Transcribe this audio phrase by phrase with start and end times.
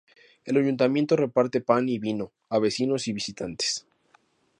[0.45, 3.85] El ayuntamiento reparte pan y vino a vecinos y visitantes.